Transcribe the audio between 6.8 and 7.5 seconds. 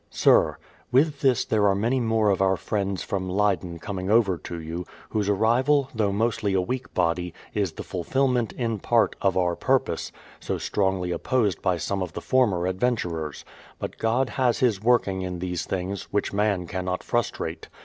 body,